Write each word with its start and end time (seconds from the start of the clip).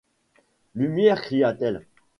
Lumière! 0.73 1.21
cria-t-elle. 1.21 1.85